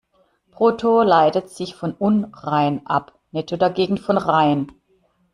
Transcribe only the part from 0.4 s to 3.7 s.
Brutto leitet sich von "unrein" ab, netto